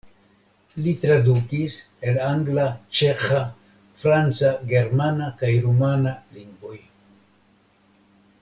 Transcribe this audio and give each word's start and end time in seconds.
Li 0.85 0.93
tradukis 1.01 1.75
el 2.11 2.17
angla, 2.29 2.63
ĉeĥa, 3.01 3.43
franca, 4.05 4.55
germana 4.75 5.31
kaj 5.43 5.53
rumana 5.67 6.19
lingvoj. 6.39 6.77